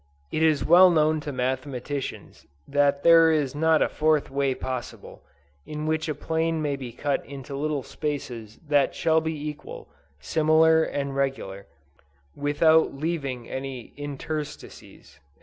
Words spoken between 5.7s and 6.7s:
which a plane